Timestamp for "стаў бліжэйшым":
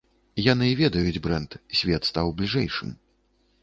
2.13-3.01